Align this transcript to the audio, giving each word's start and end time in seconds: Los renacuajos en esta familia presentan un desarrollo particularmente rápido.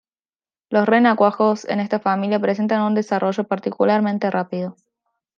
Los 0.71 0.87
renacuajos 0.87 1.65
en 1.65 1.79
esta 1.79 1.99
familia 1.99 2.39
presentan 2.39 2.81
un 2.81 2.95
desarrollo 2.95 3.43
particularmente 3.43 4.31
rápido. 4.31 4.75